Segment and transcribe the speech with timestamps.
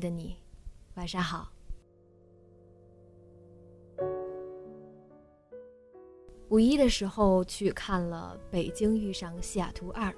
[0.00, 0.34] 的你，
[0.94, 1.52] 晚上好。
[6.48, 10.10] 五一的时候去看了《北京遇上西雅图二》。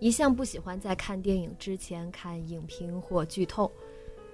[0.00, 3.70] 一向不喜欢在看电影之前看影评或剧透，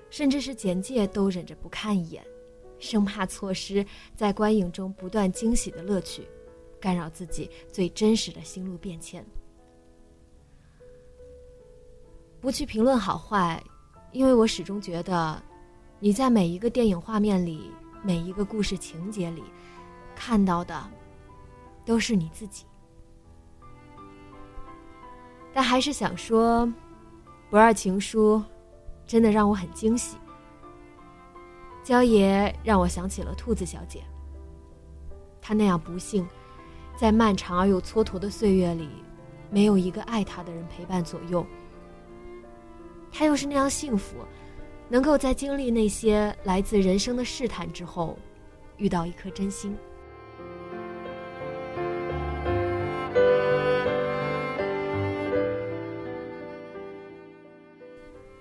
[0.08, 2.26] 甚至是简介都忍着不看一眼，
[2.78, 3.84] 生怕错失
[4.16, 6.26] 在观影中不断惊喜的乐趣，
[6.80, 9.24] 干扰自己最真实的心路变迁。
[12.40, 13.62] 不去评论好坏，
[14.12, 15.42] 因为我始终觉得，
[15.98, 19.42] 你在每一个电影画面里，每一个故事情节里。
[20.14, 20.78] 看到的
[21.84, 22.64] 都是你自己，
[25.52, 26.66] 但还是想说，
[27.50, 28.36] 《不二情书》
[29.06, 30.18] 真的让我很惊喜。
[31.82, 34.04] 焦爷让我想起了兔子小姐，
[35.40, 36.28] 她那样不幸，
[36.94, 38.88] 在漫长而又蹉跎的岁月里，
[39.50, 41.44] 没有一个爱她的人陪伴左右。
[43.12, 44.16] 她又是那样幸福，
[44.88, 48.18] 能够在经历那些来自人生的试探之后，
[48.78, 49.76] 遇到一颗真心。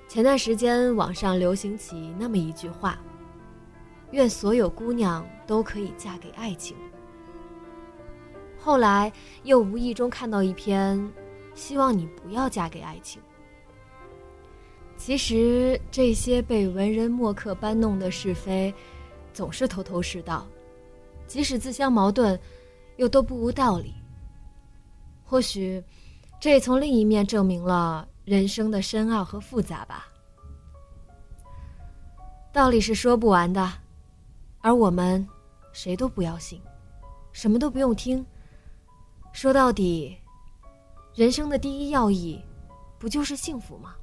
[0.08, 3.00] 前段时间，网上流行起那么一句话
[4.12, 6.76] ：“愿所有姑娘都可以嫁给爱情。”
[8.60, 9.12] 后来
[9.44, 11.10] 又无意中看到一篇
[11.56, 13.22] ：“希望你不要嫁给爱情。”
[15.04, 18.72] 其实这些被文人墨客搬弄的是非，
[19.34, 20.46] 总是头头是道，
[21.26, 22.40] 即使自相矛盾，
[22.98, 23.96] 又都不无道理。
[25.24, 25.84] 或许，
[26.40, 28.08] 这也从另一面证明了。
[28.26, 30.08] 人生的深奥和复杂吧，
[32.54, 33.74] 道理是说不完的，
[34.60, 35.28] 而我们
[35.74, 36.62] 谁都不要信，
[37.32, 38.24] 什么都不用听。
[39.34, 40.16] 说到底，
[41.16, 42.40] 人生的第一要义，
[43.00, 43.96] 不就是幸福吗？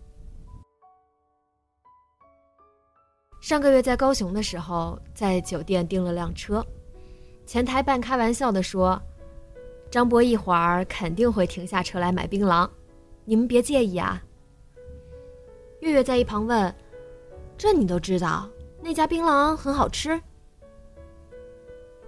[3.41, 6.65] 上个月在高雄的时候，在酒店订了辆车，
[7.47, 9.01] 前台半开玩笑的说
[9.91, 12.69] ：“张博一会儿肯定会停下车来买槟榔。”
[13.25, 14.23] 你们别介意啊。
[15.81, 16.75] 月月在一旁问
[17.57, 18.49] ：“这你都知道？
[18.83, 20.21] 那家槟榔很好吃。”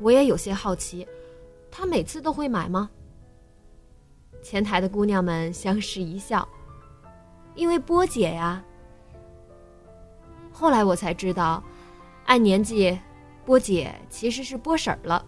[0.00, 1.06] 我也有些好奇，
[1.70, 2.90] 他每次都会买吗？
[4.42, 6.46] 前台的姑娘们相视一笑，
[7.54, 8.64] 因为波姐呀。
[10.53, 11.62] 后来我才知道，
[12.27, 12.99] 按年纪，
[13.44, 15.25] 波姐其实是波婶儿了。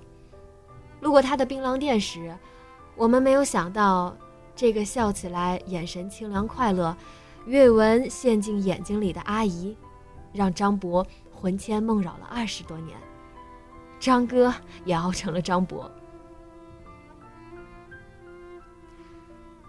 [1.01, 2.37] 路过她的槟榔店时，
[2.97, 4.17] 我们没有想到。
[4.55, 6.95] 这个笑起来眼神清凉快乐，
[7.47, 9.75] 阅文陷进眼睛里的阿姨，
[10.31, 12.95] 让张博魂牵梦绕了二十多年，
[13.99, 14.53] 张哥
[14.85, 15.91] 也熬成了张博。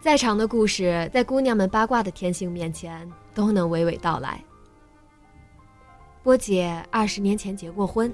[0.02, 4.44] 在场的故事，在姑娘们八卦的天性面前，都能娓娓道来。
[6.24, 8.12] 波姐二十年前结过婚，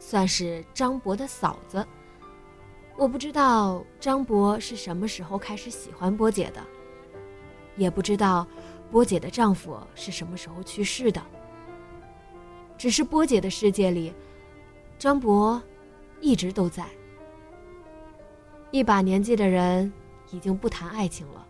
[0.00, 1.86] 算是张博的嫂子。
[2.96, 6.60] 我不知道张博是什么时候开始喜欢波姐的，
[7.76, 8.44] 也不知道
[8.90, 11.22] 波姐的丈夫是什么时候去世的。
[12.76, 14.12] 只是波姐的世界里，
[14.98, 15.62] 张博
[16.20, 16.84] 一直都在。
[18.72, 19.92] 一把年纪的人
[20.32, 21.46] 已经不谈爱情了，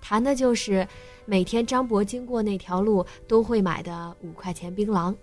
[0.00, 0.86] 谈的就是
[1.24, 5.14] 每天张博经过那条路都会买的五块钱槟榔，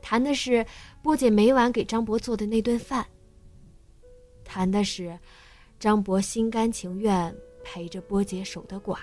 [0.00, 0.64] 谈的是
[1.02, 3.06] 波姐每晚给张博做的那顿饭。
[4.44, 5.18] 谈的是
[5.78, 8.98] 张博心甘情愿陪着波姐守的寡。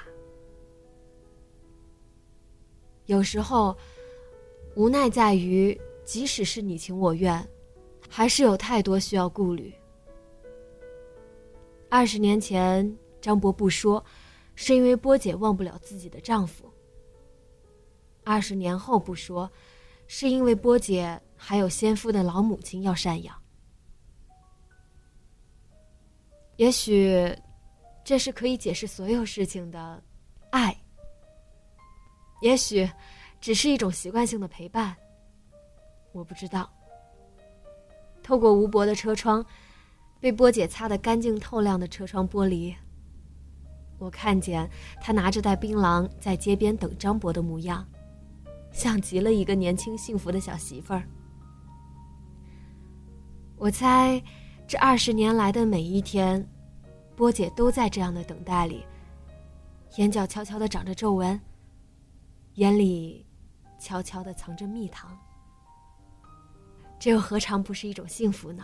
[3.05, 3.75] 有时候，
[4.75, 7.47] 无奈在于，即使是你情我愿，
[8.09, 9.73] 还是有太多需要顾虑。
[11.89, 14.03] 二十年前，张博不说，
[14.59, 16.65] 是因为波姐忘不了自己的丈夫；
[18.23, 19.49] 二十年后不说，
[20.07, 23.39] 是因为波姐还有先夫的老母亲要赡养。
[26.55, 27.31] 也许，
[28.03, 30.03] 这是可以解释所有事情的
[30.49, 30.75] 爱。
[32.41, 32.89] 也许，
[33.39, 34.95] 只是一种习惯性的陪伴。
[36.13, 36.67] 我不知道。
[38.23, 39.45] 透过吴伯的车窗，
[40.19, 42.75] 被波姐擦得干净透亮的车窗玻璃，
[43.97, 44.69] 我看见
[45.01, 47.85] 他拿着袋槟榔在街边等张博的模样，
[48.71, 51.03] 像极了一个年轻幸福的小媳妇儿。
[53.55, 54.21] 我猜，
[54.67, 56.47] 这二十年来的每一天，
[57.15, 58.85] 波姐都在这样的等待里，
[59.95, 61.39] 眼角悄悄的长着皱纹，
[62.53, 63.25] 眼里
[63.79, 65.17] 悄悄的藏着蜜糖。
[66.99, 68.63] 这又何尝不是一种幸福呢？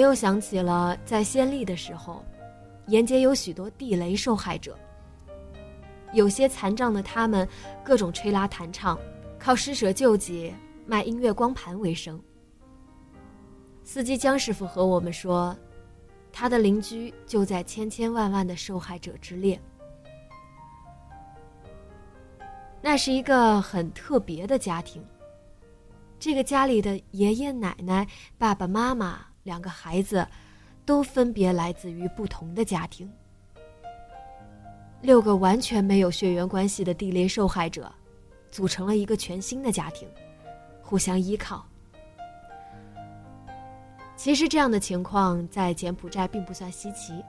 [0.00, 2.24] 又想起了在先例的时候，
[2.88, 4.76] 沿街有许多地雷受害者，
[6.12, 7.48] 有些残障的他们，
[7.84, 8.98] 各种吹拉弹唱。
[9.38, 10.52] 靠施舍救济、
[10.84, 12.22] 卖音乐光盘为生。
[13.82, 15.56] 司机江师傅和我们说，
[16.30, 19.58] 他的邻居就在千千万万的受害者之列。
[22.82, 25.02] 那是一个很特别的家庭。
[26.18, 28.06] 这个家里的爷爷奶奶、
[28.36, 30.26] 爸爸妈妈两个孩子，
[30.84, 33.10] 都分别来自于不同的家庭。
[35.02, 37.90] 六个完全没有血缘关系的地雷受害者。
[38.50, 40.08] 组成了一个全新的家庭，
[40.82, 41.64] 互相依靠。
[44.16, 47.24] 其实这样的情况在柬埔寨并不算稀奇。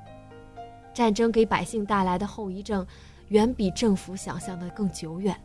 [0.96, 2.84] 战争给百姓带来的后遗症，
[3.28, 5.40] 远比政府想象的更久远。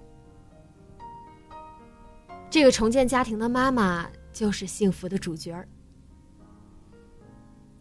[2.48, 5.68] 这个重建家庭的妈妈就是幸福的主角儿。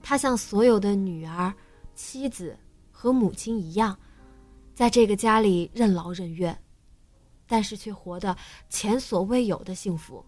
[0.08, 1.52] 他像所有的女儿、
[1.96, 2.56] 妻子
[2.92, 3.98] 和母亲一样，
[4.76, 6.56] 在这个家里任劳任怨。
[7.48, 8.38] 但是却活得
[8.70, 10.24] 前所未有的幸福，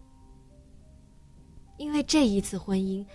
[1.76, 3.06] 因为这一次婚姻，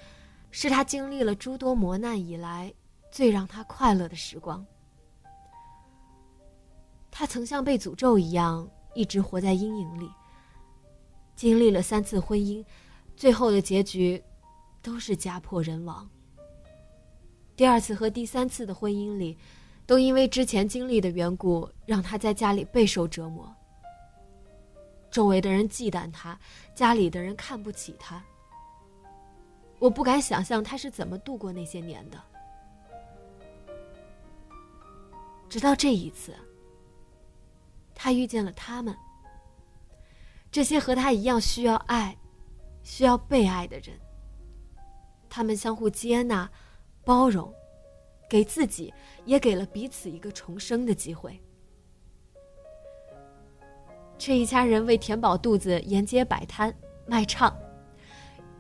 [0.52, 2.74] 是他经历了诸多磨难以来
[3.12, 4.66] 最让他快乐的时光。
[7.12, 10.10] 他曾像被诅咒一样，一直活在阴影里。
[11.36, 12.66] 经历了三次婚姻，
[13.18, 14.22] 最后的结局，
[14.82, 16.10] 都是家破人亡。
[17.56, 19.38] 第二次和第三次的婚姻里，
[19.86, 23.54] 都因为之前经历的缘故，让他在家里备受折磨。
[25.12, 26.40] 周围的人忌惮他，
[26.74, 28.24] 家里的人看不起他。
[29.78, 32.18] 我不敢想象他是怎么度过那些年的。
[35.48, 36.34] 直到这一次，
[37.94, 38.98] 他遇见了他们，
[40.52, 42.18] 这些和他一样需要爱、
[42.82, 43.96] 需要被爱的人。
[45.30, 46.50] 他们相互接纳、
[47.06, 47.54] 包容，
[48.30, 48.94] 给自己
[49.26, 51.40] 也给了彼此一个重生的机会。
[54.18, 56.74] 这一家人为填饱肚子，沿街摆摊
[57.06, 57.54] 卖唱，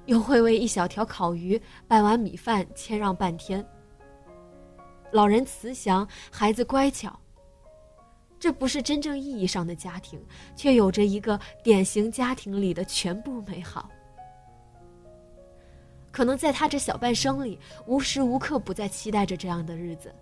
[0.05, 3.65] 又会为一小条烤鱼、半碗米饭谦让半天。
[5.11, 7.17] 老人慈祥，孩子乖巧。
[8.39, 10.21] 这不是真正意义上的家庭，
[10.53, 13.89] 却有着一个典型家庭里的全部美好。
[16.13, 20.13] 可能在他这小半生里，无时无刻不在期待着这样的日子。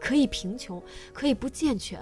[0.00, 1.98] 可以贫穷，可以不健全。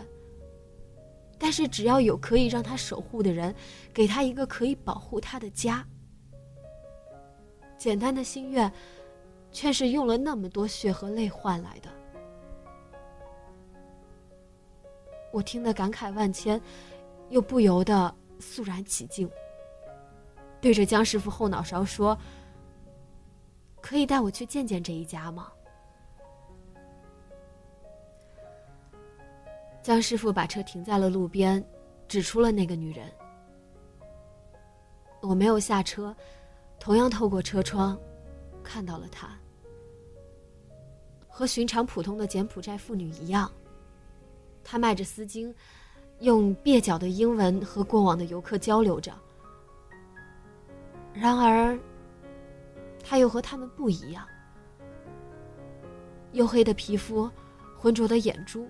[1.39, 3.55] 但是，只要有可以让他守护的人，
[3.93, 5.87] 给他一个可以保护他的家，
[7.77, 8.73] 简单的心愿，
[9.51, 11.91] 却是用了那么多血和泪换来的。
[15.31, 16.61] 我听得感慨万千，
[17.29, 19.31] 又不由得肃然起敬，
[20.61, 22.17] 对着江师傅后脑勺说
[23.83, 25.53] ：“可以带我去见见这一家吗？”
[29.83, 31.63] 江师傅把车停在了路边，
[32.07, 33.13] 指出了那个女人。
[35.21, 36.15] 我没有下车，
[36.79, 37.99] 同样透过车窗，
[38.63, 39.29] 看到了她。
[41.29, 43.51] 和寻常普通的柬埔寨妇女一样，
[44.63, 45.53] 她迈着丝巾，
[46.21, 49.13] 用蹩脚的英文和过往的游客交流着。
[51.13, 51.77] 然而，
[53.13, 54.27] 他又和他们不一样：
[56.33, 57.31] 黝黑的皮肤，
[57.77, 58.67] 浑浊的眼珠。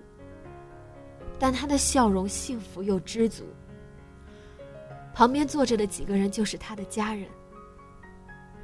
[1.39, 3.45] 但他的笑容幸福又知足。
[5.13, 7.25] 旁边坐着的几个人就是他的家人，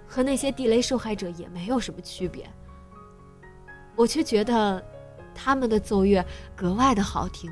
[0.06, 2.46] 和那些地雷受害者也没有什么区别。
[3.96, 4.84] 我却觉得，
[5.34, 6.22] 他们的奏乐
[6.58, 7.50] 格外的好听。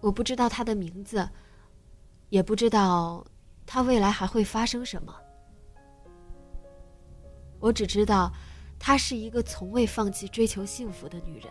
[0.00, 1.28] 我不知道他的名字，
[2.28, 3.24] 也不知道
[3.66, 5.14] 她未来还会发生什么。
[7.58, 8.32] 我只知道，
[8.78, 11.50] 她是一个从未放弃追求幸福的女人。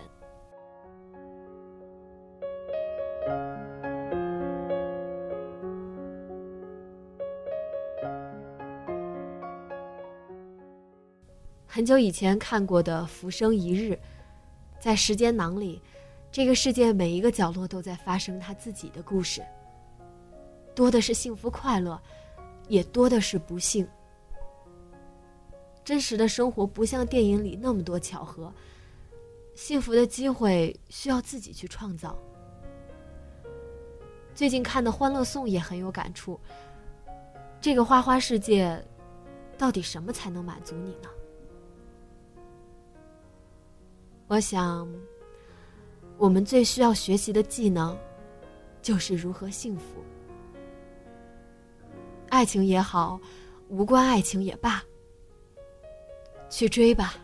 [11.66, 13.94] 很久以前看过的《浮生一日》，
[14.80, 15.80] 在时间囊里，
[16.32, 19.44] 这个世界每一个角落都在发生他自己的故事。
[20.78, 22.00] 多的是幸福快乐，
[22.68, 23.88] 也多的是不幸。
[25.84, 28.54] 真实的生活不像电影里那么多巧合，
[29.56, 32.16] 幸福的机会需要自己去创造。
[34.36, 36.40] 最近看的《欢乐颂》也很有感触。
[37.60, 38.80] 这个花花世界，
[39.58, 41.10] 到底什么才能满足你呢？
[44.28, 44.88] 我想，
[46.20, 47.98] 我们最需要学习的技能，
[48.80, 50.04] 就是如何幸福。
[52.38, 53.20] 爱情也好，
[53.68, 54.84] 无关爱情也罢，
[56.52, 57.16] 去追吧。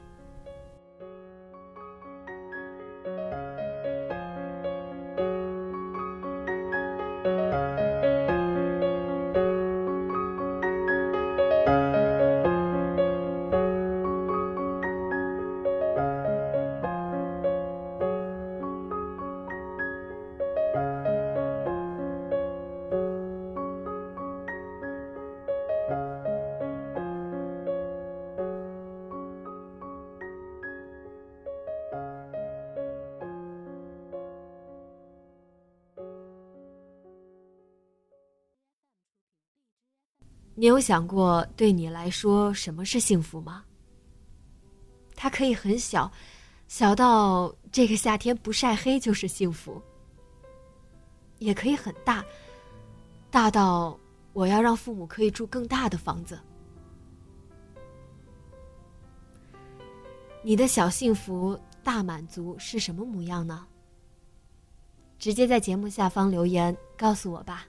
[40.64, 43.66] 你有想过，对你来说什么是幸福吗？
[45.14, 46.10] 它可以很小，
[46.70, 49.74] 小到这个夏天不晒黑就是幸福；
[51.40, 52.24] 也可以很大，
[53.30, 54.00] 大到
[54.32, 56.40] 我要让父母可以住更大的房子。
[60.44, 63.68] 你的小幸福、大满足是什么模样呢？
[65.20, 67.66] 直接在节目下方留言告诉我吧。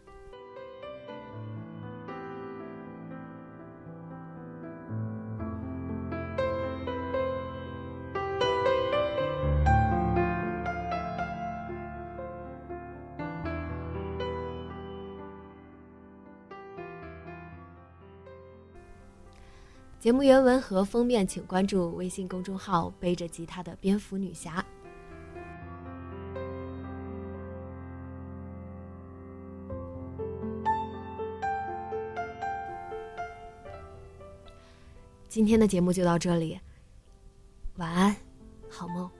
[20.04, 24.62] 节目原文和封面，请关注微信公众号“背着吉他的蝙蝠女侠”。
[35.26, 36.60] 今天的节目就到这里，
[37.76, 38.14] 晚安，
[38.68, 39.10] 好梦。